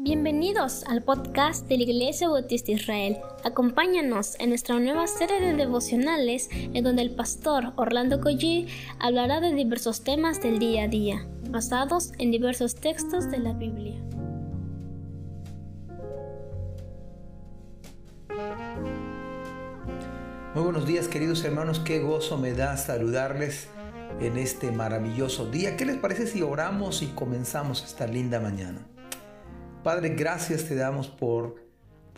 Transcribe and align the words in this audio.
Bienvenidos 0.00 0.84
al 0.84 1.02
podcast 1.02 1.66
de 1.66 1.76
la 1.76 1.82
Iglesia 1.82 2.28
Bautista 2.28 2.70
Israel. 2.70 3.18
Acompáñanos 3.42 4.36
en 4.38 4.50
nuestra 4.50 4.78
nueva 4.78 5.08
serie 5.08 5.40
de 5.40 5.54
devocionales 5.54 6.48
en 6.52 6.84
donde 6.84 7.02
el 7.02 7.16
pastor 7.16 7.72
Orlando 7.74 8.20
Collie 8.20 8.68
hablará 9.00 9.40
de 9.40 9.52
diversos 9.52 10.04
temas 10.04 10.40
del 10.40 10.60
día 10.60 10.84
a 10.84 10.88
día, 10.88 11.26
basados 11.50 12.12
en 12.18 12.30
diversos 12.30 12.76
textos 12.76 13.28
de 13.28 13.38
la 13.40 13.54
Biblia. 13.54 14.00
Muy 20.54 20.62
buenos 20.62 20.86
días 20.86 21.08
queridos 21.08 21.42
hermanos, 21.42 21.80
qué 21.80 21.98
gozo 21.98 22.38
me 22.38 22.52
da 22.52 22.76
saludarles 22.76 23.66
en 24.20 24.38
este 24.38 24.70
maravilloso 24.70 25.50
día. 25.50 25.76
¿Qué 25.76 25.84
les 25.84 25.96
parece 25.96 26.28
si 26.28 26.40
oramos 26.40 27.02
y 27.02 27.08
comenzamos 27.08 27.82
esta 27.82 28.06
linda 28.06 28.38
mañana? 28.38 28.86
Padre, 29.82 30.10
gracias 30.10 30.64
te 30.64 30.74
damos 30.74 31.08
por 31.08 31.68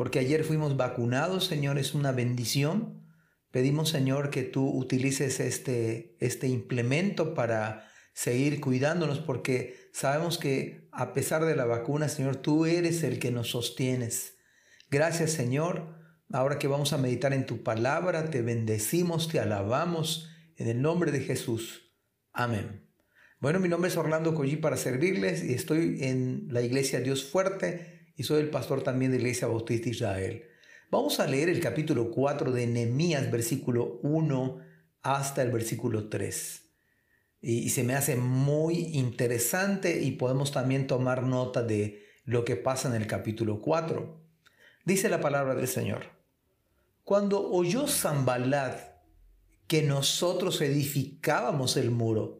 porque 0.00 0.18
ayer 0.18 0.44
fuimos 0.44 0.78
vacunados, 0.78 1.44
Señor, 1.44 1.78
es 1.78 1.94
una 1.94 2.10
bendición. 2.10 3.04
Pedimos, 3.50 3.90
Señor, 3.90 4.30
que 4.30 4.44
tú 4.44 4.66
utilices 4.66 5.40
este, 5.40 6.16
este 6.20 6.48
implemento 6.48 7.34
para 7.34 7.86
seguir 8.14 8.62
cuidándonos, 8.62 9.18
porque 9.18 9.90
sabemos 9.92 10.38
que 10.38 10.88
a 10.90 11.12
pesar 11.12 11.44
de 11.44 11.54
la 11.54 11.66
vacuna, 11.66 12.08
Señor, 12.08 12.36
tú 12.36 12.64
eres 12.64 13.02
el 13.02 13.18
que 13.18 13.30
nos 13.30 13.50
sostienes. 13.50 14.38
Gracias, 14.90 15.32
Señor. 15.32 15.98
Ahora 16.32 16.58
que 16.58 16.66
vamos 16.66 16.94
a 16.94 16.98
meditar 16.98 17.34
en 17.34 17.44
tu 17.44 17.62
palabra, 17.62 18.30
te 18.30 18.40
bendecimos, 18.40 19.28
te 19.28 19.38
alabamos 19.38 20.30
en 20.56 20.68
el 20.68 20.80
nombre 20.80 21.12
de 21.12 21.20
Jesús. 21.20 21.92
Amén. 22.32 22.89
Bueno, 23.40 23.58
mi 23.58 23.70
nombre 23.70 23.88
es 23.88 23.96
Orlando 23.96 24.34
Collí 24.34 24.56
para 24.56 24.76
servirles 24.76 25.42
y 25.42 25.54
estoy 25.54 25.96
en 26.02 26.48
la 26.50 26.60
iglesia 26.60 27.00
Dios 27.00 27.24
Fuerte 27.24 28.12
y 28.14 28.24
soy 28.24 28.40
el 28.40 28.50
pastor 28.50 28.82
también 28.82 29.12
de 29.12 29.16
iglesia 29.16 29.48
Bautista 29.48 29.88
Israel. 29.88 30.44
Vamos 30.90 31.20
a 31.20 31.26
leer 31.26 31.48
el 31.48 31.58
capítulo 31.58 32.10
4 32.10 32.52
de 32.52 32.66
Nehemías, 32.66 33.30
versículo 33.30 33.98
1 34.02 34.58
hasta 35.00 35.40
el 35.40 35.50
versículo 35.50 36.10
3. 36.10 36.64
Y, 37.40 37.70
se 37.70 37.82
me 37.82 37.94
hace 37.94 38.14
muy 38.14 38.90
interesante 38.92 40.02
y 40.02 40.10
podemos 40.10 40.52
también 40.52 40.86
tomar 40.86 41.22
nota 41.22 41.62
de 41.62 42.04
lo 42.26 42.44
que 42.44 42.56
pasa 42.56 42.88
en 42.88 42.94
el 42.94 43.06
capítulo 43.06 43.62
4. 43.62 44.20
Dice 44.84 45.08
la 45.08 45.22
palabra 45.22 45.54
del 45.54 45.66
Señor. 45.66 46.02
Cuando 47.04 47.50
oyó 47.50 47.86
Zambalat 47.86 48.78
que 49.66 49.80
nosotros 49.80 50.60
edificábamos 50.60 51.78
el 51.78 51.90
muro, 51.90 52.39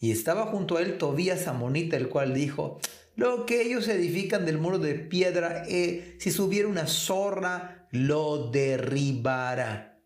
Y 0.00 0.12
estaba 0.12 0.46
junto 0.46 0.76
a 0.76 0.82
él 0.82 0.98
Tobías 0.98 1.46
Amonita, 1.48 1.96
el 1.96 2.08
cual 2.08 2.34
dijo, 2.34 2.78
lo 3.16 3.46
que 3.46 3.62
ellos 3.62 3.88
edifican 3.88 4.46
del 4.46 4.58
muro 4.58 4.78
de 4.78 4.94
piedra, 4.94 5.64
eh, 5.68 6.16
si 6.20 6.30
subiera 6.30 6.68
una 6.68 6.86
zorra, 6.86 7.88
lo 7.90 8.50
derribará. 8.52 10.00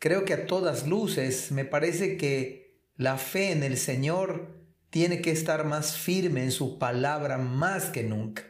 Creo 0.00 0.24
que 0.24 0.34
a 0.34 0.46
todas 0.46 0.88
luces 0.88 1.52
me 1.52 1.64
parece 1.64 2.16
que 2.16 2.82
la 2.96 3.16
fe 3.16 3.52
en 3.52 3.62
el 3.62 3.76
Señor 3.76 4.58
tiene 4.90 5.20
que 5.20 5.30
estar 5.30 5.64
más 5.64 5.96
firme 5.96 6.42
en 6.42 6.50
su 6.50 6.80
palabra 6.80 7.38
más 7.38 7.86
que 7.86 8.02
nunca. 8.02 8.42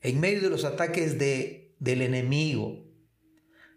En 0.00 0.20
medio 0.20 0.40
de 0.40 0.50
los 0.50 0.64
ataques 0.64 1.18
de, 1.18 1.74
del 1.80 2.00
enemigo, 2.00 2.84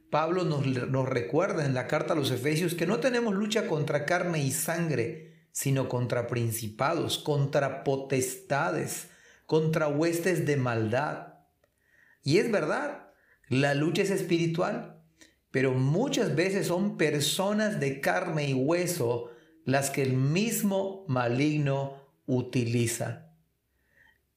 Pablo 0.10 0.46
nos, 0.46 0.66
nos 0.66 1.10
recuerda 1.10 1.66
en 1.66 1.74
la 1.74 1.88
carta 1.88 2.14
a 2.14 2.16
los 2.16 2.32
Efesios 2.32 2.76
que 2.76 2.86
no 2.86 3.00
tenemos 3.00 3.34
lucha 3.34 3.68
contra 3.68 4.06
carne 4.06 4.44
y 4.44 4.52
sangre, 4.52 5.31
sino 5.52 5.90
contra 5.90 6.28
principados, 6.28 7.18
contra 7.18 7.84
potestades, 7.84 9.10
contra 9.46 9.88
huestes 9.88 10.46
de 10.46 10.58
maldad. 10.58 11.34
Y 12.24 12.38
es 12.38 12.52
verdad, 12.52 13.12
la 13.48 13.74
lucha 13.74 14.04
es 14.04 14.12
espiritual, 14.12 15.02
pero 15.52 15.74
muchas 15.74 16.36
veces 16.36 16.68
son 16.68 16.98
personas 16.98 17.80
de 17.80 18.00
carne 18.00 18.50
y 18.50 18.54
hueso 18.54 19.32
las 19.66 19.90
que 19.90 20.02
el 20.04 20.14
mismo 20.14 21.06
maligno 21.08 21.98
utiliza. 22.26 23.28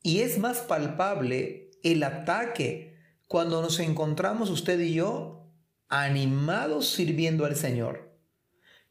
Y 0.03 0.21
es 0.21 0.39
más 0.39 0.59
palpable 0.59 1.71
el 1.83 2.03
ataque 2.03 2.97
cuando 3.29 3.63
nos 3.63 3.79
encontramos 3.79 4.51
usted 4.51 4.81
y 4.81 4.95
yo 4.95 5.47
animados 5.89 6.91
sirviendo 6.91 7.45
al 7.47 7.57
Señor 7.57 8.14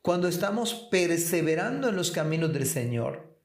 cuando 0.04 0.28
estamos 0.28 0.74
perseverando 0.92 1.88
en 1.88 1.96
los 1.96 2.12
caminos 2.12 2.52
del 2.52 2.68
Señor. 2.68 3.40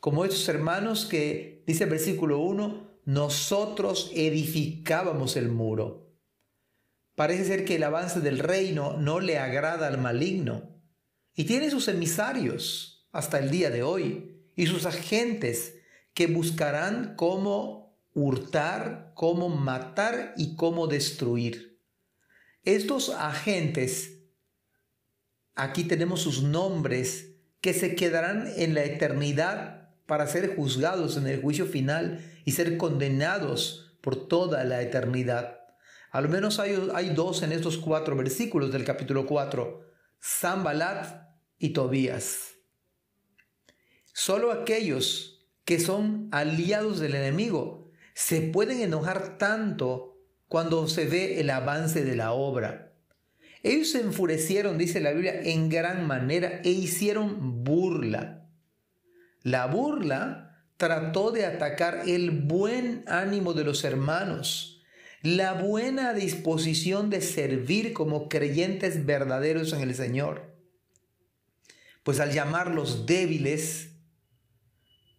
Como 0.00 0.24
estos 0.24 0.48
hermanos 0.48 1.06
que, 1.06 1.62
dice 1.68 1.84
el 1.84 1.90
versículo 1.90 2.40
1, 2.40 2.98
nosotros 3.04 4.10
edificábamos 4.12 5.36
el 5.36 5.50
muro. 5.50 6.10
Parece 7.14 7.44
ser 7.44 7.64
que 7.64 7.76
el 7.76 7.84
avance 7.84 8.18
del 8.20 8.40
reino 8.40 8.96
no 8.96 9.20
le 9.20 9.38
agrada 9.38 9.86
al 9.86 9.98
maligno 9.98 10.82
y 11.36 11.44
tiene 11.44 11.70
sus 11.70 11.86
emisarios 11.86 13.08
hasta 13.12 13.38
el 13.38 13.48
día 13.48 13.70
de 13.70 13.84
hoy 13.84 14.50
y 14.56 14.66
sus 14.66 14.86
agentes 14.86 15.76
que 16.12 16.26
buscarán 16.26 17.14
cómo 17.14 17.96
hurtar, 18.14 19.12
cómo 19.14 19.48
matar 19.48 20.34
y 20.36 20.56
cómo 20.56 20.88
destruir. 20.88 21.78
Estos 22.64 23.10
agentes 23.10 24.19
Aquí 25.60 25.84
tenemos 25.84 26.22
sus 26.22 26.42
nombres 26.42 27.34
que 27.60 27.74
se 27.74 27.94
quedarán 27.94 28.50
en 28.56 28.72
la 28.72 28.82
eternidad 28.82 29.90
para 30.06 30.26
ser 30.26 30.56
juzgados 30.56 31.18
en 31.18 31.26
el 31.26 31.42
juicio 31.42 31.66
final 31.66 32.24
y 32.46 32.52
ser 32.52 32.78
condenados 32.78 33.94
por 34.00 34.26
toda 34.26 34.64
la 34.64 34.80
eternidad. 34.80 35.60
Al 36.12 36.30
menos 36.30 36.60
hay, 36.60 37.10
dos 37.10 37.42
en 37.42 37.52
estos 37.52 37.76
cuatro 37.76 38.16
versículos 38.16 38.72
del 38.72 38.86
capítulo 38.86 39.26
4, 39.26 39.82
Zambalat 40.18 41.28
y 41.58 41.74
Tobías. 41.74 42.54
Solo 44.14 44.52
aquellos 44.52 45.46
que 45.66 45.78
son 45.78 46.30
aliados 46.32 47.00
del 47.00 47.16
enemigo 47.16 47.90
se 48.14 48.40
pueden 48.40 48.80
enojar 48.80 49.36
tanto 49.36 50.16
cuando 50.48 50.88
se 50.88 51.04
ve 51.04 51.38
el 51.38 51.50
avance 51.50 52.02
de 52.02 52.16
la 52.16 52.32
obra. 52.32 52.89
Ellos 53.62 53.90
se 53.90 54.00
enfurecieron, 54.00 54.78
dice 54.78 55.00
la 55.00 55.12
Biblia, 55.12 55.40
en 55.42 55.68
gran 55.68 56.06
manera 56.06 56.60
e 56.64 56.70
hicieron 56.70 57.62
burla. 57.62 58.48
La 59.42 59.66
burla 59.66 60.64
trató 60.76 61.30
de 61.30 61.44
atacar 61.44 62.02
el 62.06 62.30
buen 62.30 63.04
ánimo 63.06 63.52
de 63.52 63.64
los 63.64 63.84
hermanos, 63.84 64.82
la 65.22 65.52
buena 65.52 66.14
disposición 66.14 67.10
de 67.10 67.20
servir 67.20 67.92
como 67.92 68.30
creyentes 68.30 69.04
verdaderos 69.04 69.74
en 69.74 69.82
el 69.82 69.94
Señor. 69.94 70.56
Pues 72.02 72.18
al 72.18 72.32
llamarlos 72.32 73.04
débiles, 73.04 73.90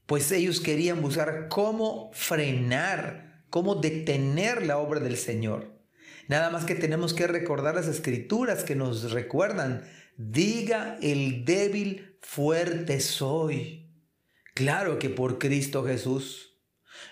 pues 0.07 0.31
ellos 0.31 0.59
querían 0.59 1.01
buscar 1.01 1.47
cómo 1.47 2.09
frenar, 2.13 3.45
cómo 3.51 3.75
detener 3.75 4.65
la 4.65 4.79
obra 4.79 4.99
del 4.99 5.15
Señor. 5.15 5.80
Nada 6.31 6.49
más 6.49 6.63
que 6.63 6.75
tenemos 6.75 7.13
que 7.13 7.27
recordar 7.27 7.75
las 7.75 7.89
escrituras 7.89 8.63
que 8.63 8.73
nos 8.73 9.11
recuerdan. 9.11 9.83
Diga 10.15 10.97
el 11.01 11.43
débil, 11.43 12.17
fuerte 12.21 13.01
soy. 13.01 13.91
Claro 14.53 14.97
que 14.97 15.09
por 15.09 15.39
Cristo 15.39 15.83
Jesús. 15.83 16.57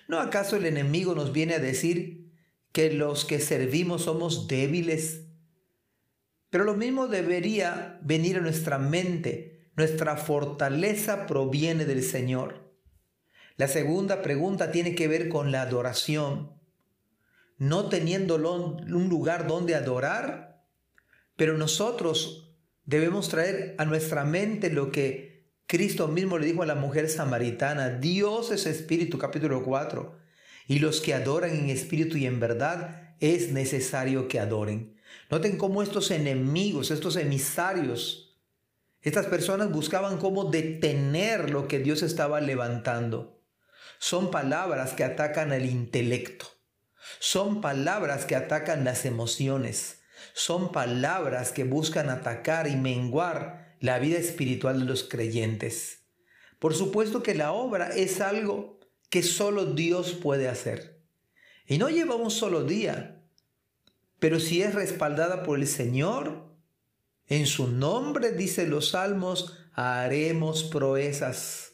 ¿No 0.07 0.21
acaso 0.21 0.55
el 0.55 0.65
enemigo 0.65 1.15
nos 1.15 1.33
viene 1.33 1.55
a 1.55 1.59
decir 1.59 2.31
que 2.71 2.93
los 2.93 3.25
que 3.25 3.41
servimos 3.41 4.03
somos 4.03 4.47
débiles? 4.47 5.25
Pero 6.49 6.63
lo 6.63 6.75
mismo 6.75 7.07
debería 7.07 7.99
venir 8.01 8.37
a 8.37 8.41
nuestra 8.41 8.77
mente. 8.77 9.69
Nuestra 9.75 10.15
fortaleza 10.15 11.27
proviene 11.27 11.83
del 11.83 12.03
Señor. 12.03 12.73
La 13.57 13.67
segunda 13.67 14.21
pregunta 14.21 14.71
tiene 14.71 14.95
que 14.95 15.09
ver 15.09 15.27
con 15.27 15.51
la 15.51 15.63
adoración 15.63 16.58
no 17.59 17.89
teniendo 17.89 18.35
un 18.35 19.09
lugar 19.09 19.47
donde 19.47 19.75
adorar, 19.75 20.65
pero 21.35 21.57
nosotros 21.57 22.55
debemos 22.85 23.29
traer 23.29 23.75
a 23.77 23.85
nuestra 23.85 24.23
mente 24.23 24.71
lo 24.71 24.91
que 24.91 25.29
Cristo 25.67 26.07
mismo 26.07 26.39
le 26.39 26.47
dijo 26.47 26.63
a 26.63 26.65
la 26.65 26.73
mujer 26.73 27.09
samaritana, 27.09 27.89
Dios 27.89 28.49
es 28.49 28.65
espíritu, 28.65 29.19
capítulo 29.19 29.63
4, 29.63 30.17
Y 30.67 30.79
los 30.79 30.99
que 30.99 31.13
adoran 31.13 31.51
en 31.51 31.69
espíritu 31.69 32.17
y 32.17 32.25
en 32.25 32.39
verdad 32.39 33.13
es 33.19 33.51
necesario 33.51 34.27
que 34.27 34.39
adoren. 34.39 34.97
Noten 35.29 35.57
cómo 35.57 35.83
estos 35.83 36.09
enemigos, 36.09 36.89
estos 36.89 37.17
emisarios, 37.17 38.37
estas 39.01 39.27
personas 39.27 39.71
buscaban 39.71 40.17
cómo 40.17 40.45
detener 40.45 41.51
lo 41.51 41.67
que 41.67 41.79
Dios 41.79 42.01
estaba 42.01 42.41
levantando. 42.41 43.41
Son 43.99 44.31
palabras 44.31 44.93
que 44.93 45.03
atacan 45.03 45.53
el 45.53 45.65
intelecto. 45.65 46.58
Son 47.17 47.61
palabras 47.61 48.25
que 48.25 48.35
atacan 48.35 48.83
las 48.83 49.05
emociones. 49.05 50.01
Son 50.33 50.71
palabras 50.71 51.51
que 51.51 51.63
buscan 51.63 52.09
atacar 52.09 52.67
y 52.67 52.75
menguar 52.75 53.75
la 53.79 53.97
vida 53.99 54.19
espiritual 54.19 54.79
de 54.79 54.85
los 54.85 55.03
creyentes. 55.03 56.03
Por 56.59 56.75
supuesto 56.75 57.23
que 57.23 57.35
la 57.35 57.53
obra 57.53 57.89
es 57.89 58.21
algo 58.21 58.79
que 59.09 59.23
solo 59.23 59.65
Dios 59.65 60.13
puede 60.13 60.47
hacer. 60.47 61.01
Y 61.65 61.77
no 61.77 61.89
lleva 61.89 62.15
un 62.15 62.31
solo 62.31 62.63
día, 62.63 63.23
pero 64.19 64.39
si 64.39 64.61
es 64.61 64.75
respaldada 64.75 65.43
por 65.43 65.59
el 65.59 65.67
Señor, 65.67 66.49
en 67.27 67.45
su 67.45 67.67
nombre, 67.67 68.31
dice 68.31 68.67
los 68.67 68.89
salmos, 68.89 69.57
haremos 69.73 70.63
proezas. 70.63 71.73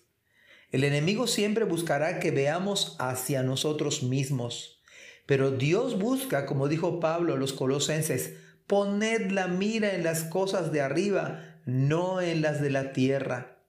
El 0.69 0.83
enemigo 0.83 1.27
siempre 1.27 1.63
buscará 1.63 2.19
que 2.19 2.31
veamos 2.31 2.95
hacia 2.99 3.41
nosotros 3.41 4.03
mismos, 4.03 4.83
pero 5.25 5.51
Dios 5.51 5.97
busca, 5.97 6.45
como 6.45 6.67
dijo 6.67 6.99
Pablo 6.99 7.33
a 7.33 7.37
los 7.37 7.53
colosenses, 7.53 8.33
poned 8.67 9.31
la 9.31 9.47
mira 9.47 9.93
en 9.95 10.03
las 10.03 10.23
cosas 10.23 10.71
de 10.71 10.81
arriba, 10.81 11.59
no 11.65 12.21
en 12.21 12.41
las 12.41 12.61
de 12.61 12.69
la 12.69 12.93
tierra. 12.93 13.63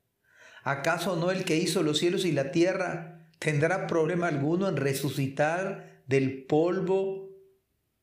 ¿Acaso 0.62 1.16
no 1.16 1.30
el 1.30 1.44
que 1.44 1.56
hizo 1.56 1.82
los 1.82 1.98
cielos 1.98 2.24
y 2.24 2.32
la 2.32 2.50
tierra 2.50 3.30
tendrá 3.38 3.86
problema 3.86 4.28
alguno 4.28 4.68
en 4.68 4.76
resucitar 4.76 6.02
del 6.06 6.44
polvo 6.44 7.30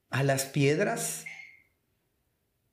a 0.09 0.23
las 0.23 0.45
piedras? 0.45 1.25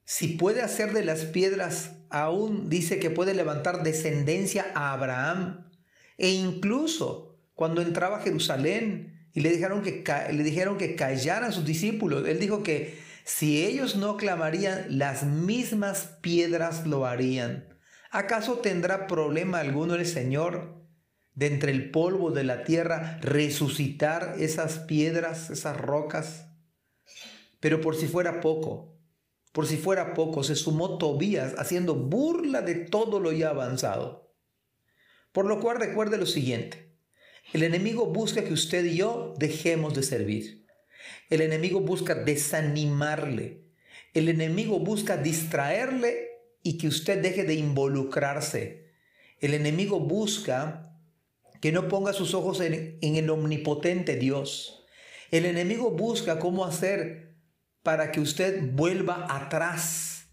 Si 0.05 0.29
puede 0.29 0.63
hacer 0.63 0.93
de 0.93 1.05
las 1.05 1.25
piedras, 1.25 1.93
aún 2.09 2.69
dice 2.69 2.99
que 2.99 3.11
puede 3.11 3.35
levantar 3.35 3.83
descendencia 3.83 4.67
a 4.75 4.93
Abraham. 4.93 5.71
E 6.19 6.31
incluso 6.31 7.39
cuando 7.55 7.83
entraba 7.83 8.19
a 8.19 8.23
Jerusalén 8.23 9.20
y 9.33 9.41
le 9.41 9.51
dijeron 9.51 9.83
que, 9.83 10.05
le 10.33 10.43
dijeron 10.43 10.79
que 10.79 10.97
callaran 10.97 11.53
sus 11.53 11.65
discípulos, 11.65 12.27
él 12.27 12.39
dijo 12.39 12.63
que 12.63 12.99
si 13.25 13.65
ellos 13.65 13.97
no 13.97 14.17
clamarían, 14.17 14.99
las 14.99 15.25
mismas 15.25 16.19
piedras 16.21 16.87
lo 16.87 17.07
harían. 17.07 17.69
¿Acaso 18.11 18.59
tendrá 18.59 19.07
problema 19.07 19.61
alguno 19.61 19.95
el 19.95 20.07
Señor 20.07 20.85
de 21.35 21.47
entre 21.47 21.71
el 21.71 21.91
polvo 21.91 22.33
de 22.33 22.43
la 22.43 22.65
tierra 22.65 23.19
resucitar 23.23 24.35
esas 24.41 24.81
piedras, 24.81 25.49
esas 25.51 25.77
rocas? 25.77 26.47
Pero 27.61 27.81
por 27.81 27.95
si 27.95 28.09
fuera 28.09 28.41
poco, 28.41 28.99
por 29.53 29.67
si 29.67 29.77
fuera 29.77 30.15
poco, 30.15 30.43
se 30.43 30.57
sumó 30.57 30.99
Tobías 30.99 31.55
haciendo 31.59 31.95
burla 31.95 32.63
de 32.63 32.75
todo 32.75 33.21
lo 33.21 33.31
ya 33.33 33.51
avanzado. 33.51 34.35
Por 35.33 35.47
lo 35.47 35.61
cual 35.61 35.79
recuerde 35.79 36.19
lo 36.19 36.27
siguiente, 36.27 36.90
el 37.53 37.63
enemigo 37.65 38.07
busca 38.07 38.45
que 38.45 38.53
usted 38.53 38.85
y 38.85 38.97
yo 38.97 39.35
dejemos 39.39 39.95
de 39.95 40.03
servir. 40.03 40.67
El 41.29 41.41
enemigo 41.41 41.81
busca 41.81 42.15
desanimarle. 42.15 43.65
El 44.15 44.29
enemigo 44.29 44.79
busca 44.79 45.17
distraerle 45.17 46.29
y 46.63 46.79
que 46.79 46.89
usted 46.89 47.23
deje 47.23 47.45
de 47.45 47.55
involucrarse. 47.55 48.91
El 49.41 49.55
enemigo 49.55 50.01
busca 50.01 50.97
que 51.61 51.73
no 51.73 51.89
ponga 51.89 52.13
sus 52.13 52.35
ojos 52.35 52.61
en, 52.61 52.99
el 53.01 53.31
omnipotente 53.31 54.17
Dios. 54.17 54.85
El 55.31 55.45
enemigo 55.45 55.91
busca 55.91 56.39
cómo 56.39 56.65
hacer 56.65 57.37
para 57.83 58.13
que 58.13 58.21
usted 58.21 58.73
vuelva 58.73 59.27
atrás. 59.29 60.27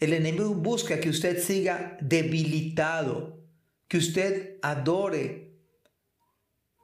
El 0.00 0.12
enemigo 0.12 0.54
busca 0.54 1.00
que 1.00 1.10
usted 1.10 1.42
siga 1.42 1.98
debilitado, 2.00 3.44
que 3.88 3.98
usted 3.98 4.58
adore 4.62 5.49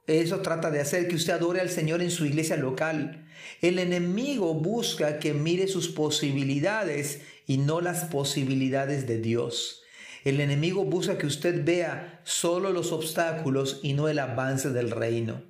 eso 0.07 0.39
trata 0.39 0.71
de 0.71 0.79
hacer 0.79 1.09
que 1.09 1.15
usted 1.15 1.33
adore 1.33 1.59
al 1.59 1.69
Señor 1.69 2.01
en 2.01 2.11
su 2.11 2.25
iglesia 2.25 2.55
local. 2.55 3.25
El 3.61 3.77
enemigo 3.77 4.53
busca 4.53 5.19
que 5.19 5.33
mire 5.33 5.67
sus 5.67 5.89
posibilidades 5.89 7.21
y 7.45 7.57
no 7.57 7.81
las 7.81 8.05
posibilidades 8.05 9.05
de 9.05 9.19
Dios. 9.19 9.83
El 10.23 10.39
enemigo 10.39 10.85
busca 10.85 11.17
que 11.17 11.27
usted 11.27 11.63
vea 11.63 12.21
solo 12.23 12.71
los 12.71 12.91
obstáculos 12.91 13.81
y 13.83 13.93
no 13.93 14.07
el 14.07 14.19
avance 14.19 14.69
del 14.69 14.91
reino. 14.91 15.43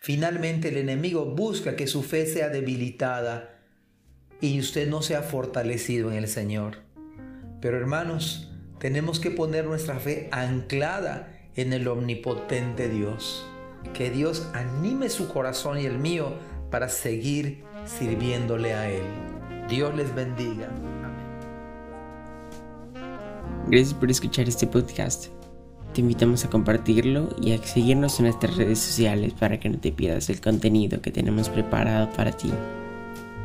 Finalmente 0.00 0.68
el 0.68 0.76
enemigo 0.76 1.24
busca 1.24 1.76
que 1.76 1.86
su 1.86 2.02
fe 2.02 2.26
sea 2.26 2.50
debilitada 2.50 3.62
y 4.40 4.60
usted 4.60 4.88
no 4.88 5.02
sea 5.02 5.22
fortalecido 5.22 6.10
en 6.10 6.18
el 6.18 6.28
Señor. 6.28 6.78
Pero 7.60 7.78
hermanos, 7.78 8.52
tenemos 8.78 9.18
que 9.18 9.30
poner 9.30 9.64
nuestra 9.64 9.98
fe 9.98 10.28
anclada 10.30 11.32
en 11.56 11.72
el 11.72 11.88
omnipotente 11.88 12.88
Dios. 12.88 13.46
Que 13.92 14.10
Dios 14.10 14.48
anime 14.54 15.08
su 15.08 15.28
corazón 15.28 15.78
y 15.78 15.84
el 15.84 15.98
mío 15.98 16.32
para 16.70 16.88
seguir 16.88 17.62
sirviéndole 17.84 18.74
a 18.74 18.90
Él. 18.90 19.04
Dios 19.68 19.94
les 19.94 20.14
bendiga. 20.14 20.66
Amén. 20.66 21.14
Gracias 23.68 23.94
por 23.94 24.10
escuchar 24.10 24.48
este 24.48 24.66
podcast. 24.66 25.26
Te 25.94 26.00
invitamos 26.00 26.44
a 26.44 26.50
compartirlo 26.50 27.28
y 27.40 27.52
a 27.52 27.58
seguirnos 27.58 28.18
en 28.18 28.26
nuestras 28.26 28.56
redes 28.56 28.80
sociales 28.80 29.32
para 29.32 29.60
que 29.60 29.68
no 29.68 29.78
te 29.78 29.92
pierdas 29.92 30.28
el 30.28 30.40
contenido 30.40 31.00
que 31.00 31.12
tenemos 31.12 31.48
preparado 31.48 32.10
para 32.14 32.32
ti. 32.32 32.50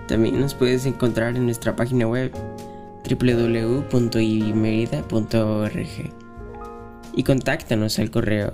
También 0.07 0.39
nos 0.39 0.55
puedes 0.55 0.87
encontrar 0.87 1.35
en 1.35 1.45
nuestra 1.45 1.75
página 1.75 2.07
web 2.07 2.31
www.ibimerida.org 3.07 3.89
y 7.15 7.23
contáctanos 7.23 7.99
al 7.99 8.09
correo 8.09 8.53